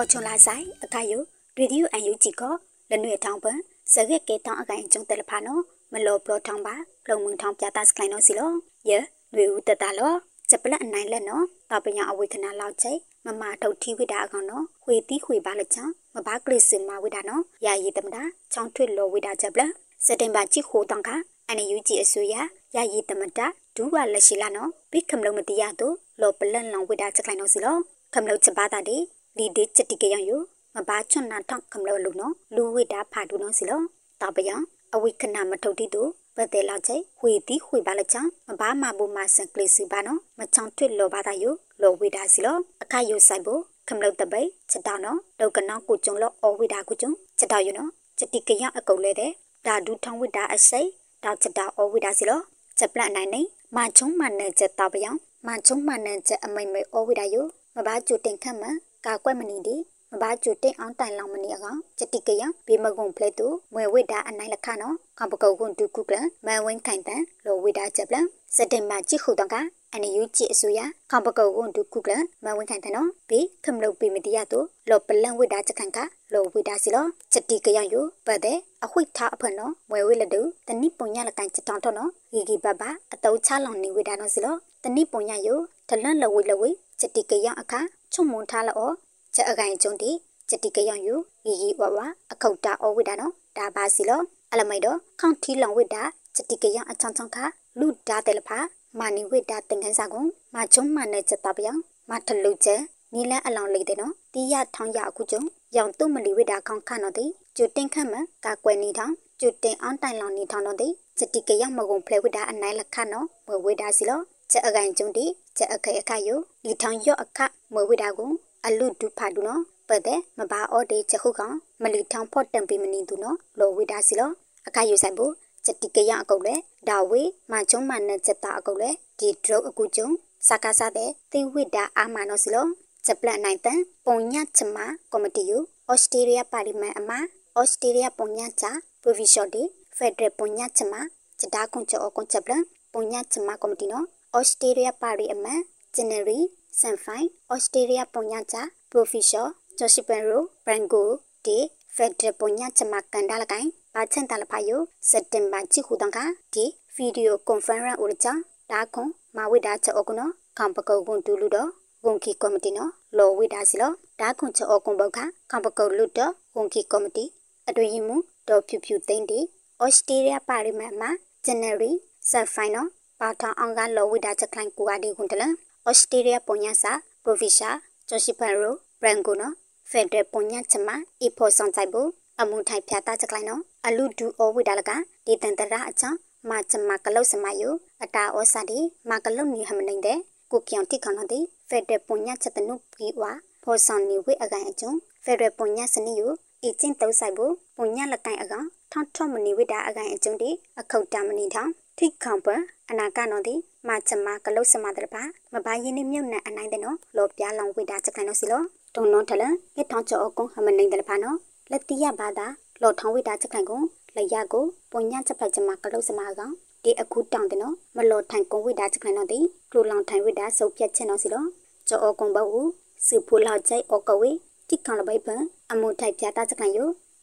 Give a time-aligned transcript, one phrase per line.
[0.00, 1.22] အော်ချွန်လာဆိုင်အခါယို
[1.58, 2.42] ရေဒီယိုအန်ယူဂျီက
[2.90, 3.58] လနွေထောင်းပန်
[3.92, 5.62] စရက်ကေတောင်းအကိုင်ကျုံတယ်လဖာနော်
[5.92, 6.74] မလောပလောထောင်းပါ
[7.08, 8.50] လုံမုံထောင်းပြတာစကိုင်းနော်စီလော
[8.88, 8.98] ယေ
[9.34, 10.12] နွေဦးတတလော
[10.50, 12.92] စပလက်အနိုင်လက်နော်တပညာအဝေခနာလောက်ချိ
[13.26, 15.82] မမထုတ်ထီဝိတာအကောင်နော်ခွေတီးခွေပါလချံ
[16.14, 19.62] မဘာကလစ်စမဝိတာနော်ယာယီတမတာချောင်းထွေလောဝိတာချက်ပလ
[20.06, 21.10] စက်တင်ဘာချီခိုတောင်းက
[21.48, 22.34] အန်ယူဂျီအစိုးရ
[22.76, 23.46] ယာယီတမတာ
[23.76, 27.76] ဒူဝါလက်ရှိလာနော်ဘိခမလုံးမတရားတို့လောပလန်လောင်ဝိတာချက်ကိုင်းနော်စီလော
[28.14, 28.98] ခမလုံးချက်ပါတာဒီလီ
[29.36, 30.30] ဒီချက်တိကယံယ
[30.74, 33.80] မဘာချွန်နာထောက်ခမလို့လူနော်လူဝိတာဖာဒူနော်စီလော
[34.20, 34.50] တပယ
[34.94, 36.02] အဝိခဏမထုတ်တိတူ
[36.36, 41.44] ပတဲ့လောက်ချေဝေတီခွေပါလချံမဘာမဘူမဆန်ကလစ်စီပါနော်မချောင်ထွတ်လောပါတာယ
[41.82, 49.30] လောဝိတာစီလောအခါယဆိုင်ဖို့ခမလို့တပိချက်တောင်းနော်လောကနောကိုကျုံလောအဝိတာကိုကျုံချက်တောင်းယနော်ချက်တိကယအကုတ်လဲတဲ့
[49.66, 50.80] ဒါဒူထောင်းဝိတာအစိ
[51.24, 52.40] တောက်ချက်တောင်းအဝိတာစီလော
[52.78, 53.40] ချက်ပလတ်နိုင်နေ
[53.76, 55.10] မချုံမနဲ့ချက်တောက်ပယံ
[55.46, 57.36] မချုံမနဲ့ချက်အမိမ့်မိအဝိတာယ
[57.76, 58.64] မဘာကျူတင်ခတ်မ
[59.06, 59.76] ကာကွက်မနီဒီ
[60.12, 68.16] မဘာကျူတိန်အောင်တိုင်လောင်မနီအကောင်စတိကယဘေမကုံဖလက်တူမွေဝိတာအနိုင်လခနော်ကပကောကွန်တူကုကလမန်ဝင်းခိုင်တန်လောဝိတာချက်ပလ
[68.56, 69.56] စတင်မချိခုတော့က
[69.92, 72.12] အန်ယူချီအစိုးရကပကောကွန်တူကုကလ
[72.44, 75.98] မန်ဝင်းခိုင်တန်နော်ဘေခမလုတ်ပေမတီရတူလောပလန်ဝိတာချက်ခန်က
[76.32, 77.94] လောဝိတာစီလောစတိကယယ
[78.26, 85.48] ပတ်တဲ့အခွိထားအဖနော်မွေဝိလတူတနိပုံညလကန်ချက်တောင်းတော့နော်ဂီဂီဘဘအတုံးချလောင်နေဝိတာနော်စီလောတနိပုံညယ
[85.88, 86.70] တလန်လဝိလဝိ
[87.00, 87.80] စတိကယအခါ
[88.12, 88.90] ချုံမွန်ထားလော
[89.34, 90.10] ချက်အကိုင်ကျုံတီ
[90.50, 91.14] စတိကယံယူ
[91.46, 91.98] ရီရီဝဝ
[92.32, 94.20] အခုတ်တာအဝိဒါနော်ဒါပါစီလော
[94.52, 96.02] အလမိုက်တော့ခေါန့်ထီလောင်ဝိဒါ
[96.36, 97.38] စတိကယံအချောင်းချောင်းခ
[97.78, 98.58] လူဒါတယ်လဖာ
[98.98, 100.22] မာနီဝိဒါတင်ခန်းစာကုံ
[100.54, 102.80] မာချုံမနဲ့ချက်တပ်ပြောင်မာထလူချက်
[103.14, 105.42] နီလန်အလောင်လေးတဲ့နော်တီးရထောင်းရအခုကျုံ
[105.76, 110.88] ရောင်တုမလီဝိဒါခေါန့်ခနော်တိကျူတင်ခတ်မကာကွယ်နေထောင်းကျူတင်အောင်တိုင်လောင်နေထောင်းတော့တိ
[111.18, 114.20] စတိကယံမကုံဖလဲဝိဒါအနိုင်လခနော်ဝဝိဒါစီလော
[114.50, 115.24] ချက်အကိုင်ကျုံတိ
[115.56, 117.38] ချက်အခဲအခါယိုဒီထောင်းရော့အခ
[117.74, 118.28] မဝိဒါကုံ
[118.66, 124.30] အလူဒုဖာဒုနော်ပတဲ့မဘာအော်ဒေချက်ခုကောင်မလီထောင်ဖို့တံပီမနီသူနော်လောဝိဒါစီလော
[124.66, 125.32] အခါယူဆိုင်ဖို့
[125.64, 126.54] ချက်တိကရအကုတ်လေ
[126.88, 130.08] ဒါဝေမချုံမနဲ့ချက်တာအကုတ်လေဒီဒရုတ်အကူကျုံ
[130.48, 132.66] စကားစားတဲ့သိဝိဒါအာမနောစီလော
[133.04, 134.76] ချက်ပလက်နိုင်တန်ပုံညချမ
[135.12, 135.58] ကော်မတီယူ
[135.90, 137.10] ဩစတြေးလျပါလီမန်အမ
[137.58, 138.70] ဩစတြေးလျပုံညချာ
[139.02, 139.62] ပရိုဗီရှော့ဒီ
[139.96, 140.94] ဖက်ဒရယ်ပုံညချမ
[141.38, 142.62] ချက်တာကွန်ချောကွန်ချက်ပလန်
[142.92, 144.06] ပုံညချမကော်မတီနော်
[144.38, 145.60] ဩစတြေးလျပါလီအမန်
[145.94, 146.38] ဂျန်နရီ
[146.80, 151.08] ဆန်ဖိုင်ဩစတြေးလျပုံညချာပရိုဗီရှော့ဂျိုရှိပန်ရိုဘရန်ဂို
[151.46, 151.58] ဒီ
[151.96, 154.80] ဖက်ဒရပုံညချမကန်ဒါလကိုင်ပါချန်တလဖာယို
[155.10, 156.24] စက်တင်ဘာချီခုတန်ခါ
[156.54, 156.64] ဒီ
[156.94, 158.32] ဗီဒီယိုကွန်ဖရင့်ဦးချာ
[158.70, 161.70] ဒါခွန်မဝိဒါချောကနောကံပကုတ်ကွန်တူလူတော့
[162.04, 165.18] ဝန်ကီကော်မတီနော်လောဝိဒါစီလောဒါခွန်ချောကွန်ဘောက်ခ
[165.50, 167.24] ကံပကုတ်လူတော့ဝန်ကီကော်မတီ
[167.68, 168.16] အတွင်ရင်မူ
[168.48, 169.40] ဒေါ်ဖြူဖြူသိန်းဒီ
[169.82, 171.10] ဩစတြေးလျပါရီမန်မှာ
[171.44, 171.90] ဂျန်နရီ
[172.30, 172.90] ဆက်ဖိုင်နော်
[173.20, 175.44] ပါထောင်အောင်ကလောဝိဒါချက်ခိုင်ကူအဒီခွန်တလ
[175.88, 176.92] ဩစတြေးလျပုံညာစာ
[177.24, 177.70] ပရိုဗီရှာ
[178.08, 179.54] ဂျိုရှိပန်ရိုဘရန်ကိုနော်
[179.90, 180.88] ဖက်ဒရယ်ပုံညချမ
[181.22, 182.08] အဖို့ဆောင်ဆိုင်ဘူး
[182.40, 184.90] အမှုထိုင်ဖြာတာချက်လိုက်နော်အလူဒူအဝိဒါလက
[185.26, 187.70] ဒီတန်တရာအချောင်းမချမကလုတ်စမယု
[188.02, 190.18] အတာဩစာဒီမကလုတ်နီဟမနိုင်တဲ့
[190.50, 193.32] ကိုပြောင်တိခေါနတဲ့ဖက်ဒရယ်ပုံညချက်တနုပီဝါ
[193.62, 194.92] ဖောဆောင်နေဝိအကန်အကျုံ
[195.24, 196.22] ဖက်ဒရယ်ပုံညစနိယ
[196.62, 200.50] အီချင်းတုံးဆိုင်ဘူးပုံညလကန်အကောင်ထောင်းထောမနီဝိဒါအကန်အကျုံဒီ
[200.80, 202.48] အခုတ်တမနီထောင်းထိခေါပ
[202.90, 203.54] အနာကနော်ဒီ
[203.88, 208.62] မချမကလုတ်စမတဲ့ပါမဘာယင်းနေမြုပ်နဲ့အနိုင်တဲ့နော်လောပြားလောင်ဝိဒါချက်ကန်နော်စီလော
[208.94, 209.42] တုံနောထလ
[209.76, 211.36] ငေထောင်းချောအကုံဟမနိုင်တယ်ဖာနော်
[211.70, 212.46] လက်တီရဘာသာ
[212.82, 213.80] လောထောင်းဝိတာချက်ခိုင်ကို
[214.16, 216.52] လက်ရကိုပုံညချက်ဖိုက်ချမကလုတ်စမကောင်
[216.84, 219.38] ဒီအခုတောင်းတယ်နော်မလောထိုင်ကုံဝိတာချက်ခိုင်နော်ဒီ
[219.70, 221.44] ကလိုလောင်ထိုင်ဝိတာစုပ်ပြတ်ချက်နော်စီလော
[221.88, 222.68] ချောအကုံဘောက်
[223.06, 224.30] စုဖူလောက်ချိုက်အကဝေ
[224.68, 226.78] တိခေါလဘိပန်အမှုထိုက်ပြတာချက်ခိုင်ယ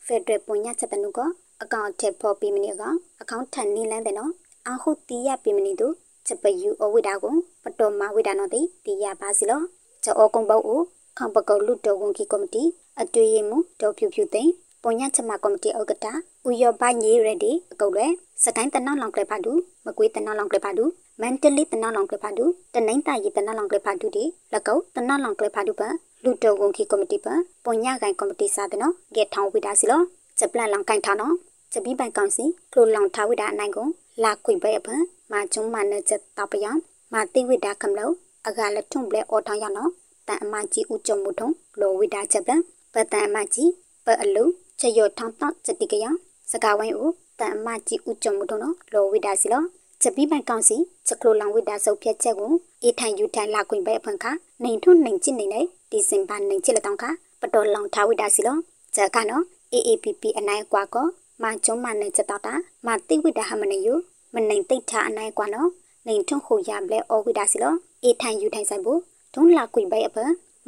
[0.05, 1.19] ဖက်ဒရယ်ပုံညချက်တနုက
[1.61, 4.31] အကောင့်ထက်ဖော်ပြီးမနေကောင်အကောင့်ထန်နေလန်းတယ်နော်
[4.67, 5.88] အဟုတီးရပြီးမနေသူ
[6.28, 9.61] ချက်ပယူအဝိတာကိုပတော်မဝိတာနော်ဒီတီးရပါစီလော
[10.03, 10.84] ချောအကုံဘောက်
[11.17, 12.64] ခံပကောလူတော်ဝန်ကီကော်မတီ
[13.02, 14.52] အတွေ့ရမှုဒေါ်ဖြူဖြူသိန်း
[14.84, 16.08] ပုံညချမကော်မတီဥက္ကဋ္ဌ
[16.47, 18.08] ဦးရောဘညေရဒီအကုတ်လဲ
[18.43, 19.52] စကိုင်းတနောက်လောင်ကလေးဖာဒူ
[19.85, 20.85] မကွေးတနောက်လောင်ကလေးဖာဒူ
[21.22, 24.23] မန်တလီတနောက်လောင်ကလေးဖာဒူတနိုင်းတာရီတနောက်လောင်ကလေးဖာဒူဒီ
[24.53, 25.81] လကောက်တနောက်လောင်ကလေးဖာဒူပ
[26.23, 27.28] လူတော်ဝန်ကီကော်မတီပ
[27.66, 30.02] ပုံညကိုင်ကော်မတီစာတဲ့နော်ဂက်ထောင်ဝိဒါစီလော
[30.40, 31.34] ချက်ပလန်လောင်ကိုင်ထားနော်
[31.72, 33.87] ချက်ပြီးပိုင်ကောင်စီကလိုလောင်ထားဝိဒါအနိုင်ကို
[34.23, 34.90] လာခွေပဲအပ
[35.31, 36.72] မာကျုံမနဲ့ချက်တပယံ
[37.14, 38.09] မာတိဝိဒါကံလော
[38.47, 39.91] အကလက်ထုံပလဲအော်ထောင်းရနော်
[40.28, 41.49] တန်အမကြီးဦးကြုံမှုထုံ
[41.79, 42.61] လောဝိဒါချက်ပန်
[42.93, 43.72] ပတန်အမကြီး
[44.05, 44.43] ပအလူ
[44.79, 46.05] ချယောထောင်းတောက်စတိကယ
[46.52, 49.64] စကားဝိုင်းဦးတန်အမကြီးဦးကြုံမှုထုံနော်လောဝိဒါစီလော
[50.02, 50.78] ချက်ပြီးပိုင်ကောင်စီ
[51.08, 52.53] ချက်ခလိုလောင်ဝိဒါစုပ်ဖြတ်ချက်ကို
[52.84, 54.25] အေထိုင်ယူထိုင်လာခွင်ပဲအဖန်ခ
[54.63, 55.61] နေထုနေချစ်နေနေ
[55.91, 57.05] ဒီစင်ပါနေချစ်လက်တောင်းခ
[57.41, 58.58] ပတော်လောင်ထားဝိဒါစီလော
[58.96, 59.43] ချက်ကနော်
[59.73, 61.08] AAPP အနိုင်ကွာကော
[61.43, 62.53] မကျုံးမနဲ့ချက်တော့တာ
[62.85, 63.93] မတိဝိဒါဟမနေယူ
[64.34, 65.69] မနိုင်တိတ်ထားအနိုင်ကွာနော်
[66.07, 67.73] နေထုံခုရပလဲအောဝိဒါစီလော
[68.03, 68.99] အေထိုင်ယူထိုင်ဆိုင်ဘူး
[69.34, 70.17] ဒုံလာကွေဘဲအပ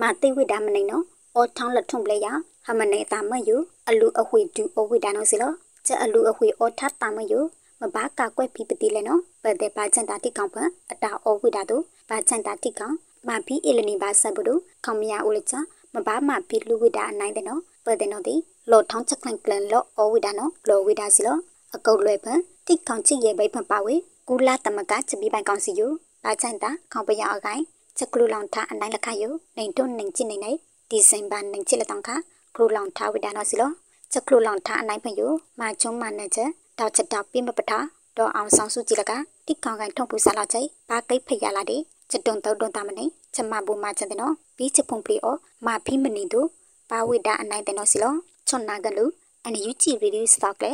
[0.01, 1.03] မာတိဝိဒါမနိုင်နော်
[1.35, 2.33] အော်ထောင်းလက်ထုံပလေယာ
[2.65, 3.55] ဟမနေတာမယူ
[3.87, 5.51] အလူအဝေဒူအဝေဒါနောစီလော
[5.85, 7.39] ကျအလူအဝေအော်ထတာမယူ
[7.81, 12.95] မဘာကကွက်ဖီပတိလဲနော်ပတဲ့ပါချန်တာတိကောင်ဖန်အတာအဝေဒါတို့ပါချန်တာတိကောင်
[13.27, 15.55] မဘီအလနီပါဆပ်ဘူးတို့ခေါမရဦးလချ
[15.93, 18.35] မဘာမဘီလူဝိဒါအနိုင်တဲ့နော် ပတဲ့နော်ဒီ
[18.71, 21.37] လောထောင်းချက်ခံကလန်လောအဝိဒါနော်လောဝိဒါစီလော
[21.75, 23.95] အကုတ်လွယ်ဖန်တိကောင်ချစ်ရဲ့ဘိဖန်ပါဝေ
[24.27, 25.87] ကူလာတမကချက်ပြီးပိုင်ကောင်စီယူ
[26.23, 27.61] ပါချန်တာခေါပရအကိုင်
[27.97, 29.27] ချက်ကလူလောင်ထအနိုင်လက်ခယူ
[29.57, 30.51] နေတွန်းနေချစ်နေနေ
[30.89, 32.09] ဒီဇင်ဘာနေချစ်လက်တောင်ခ
[32.55, 33.71] ကလူလောင်ထဝိဒါနော်စီလော
[34.11, 35.27] ချက်ကလူလောင်ထအနိုင်ဖန်ယူ
[35.59, 36.49] မာချုံမနဲ့ချက်
[36.79, 37.79] တောက်ချက်တောက်ပြမပတာ
[38.17, 39.11] ဒေါ်အောင်ဆောင်စုကြည့်လက
[39.47, 41.81] တိကောင်ကိုင်ထုံပူစားလာချိဘာကိတ်ဖရလာတဲ့
[42.11, 43.05] ချက်တုံတုံတုံတာမနေ
[43.35, 45.35] ချက်မဘူမချက်တဲ့နော်ပြီးချက်ဖုန်ပလီအော
[45.65, 46.47] မာဖိမနေတို့
[46.89, 48.13] ပါဝိဒါအနိုင်တဲ့နော်စီလော
[48.47, 49.05] ချွန်နာကလူ
[49.43, 50.71] အန်ယူချီရီဒီစတောက်လေ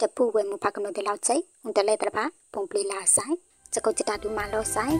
[0.00, 3.34] တပူဝဲမူဖကနိုတဲ့လောက်ချိုင်ဟွန်တလဲတပါပုံပလီလာဆိုင်
[3.72, 4.96] ချက်ကုတ်ချတာဒူမာလောဆိုင်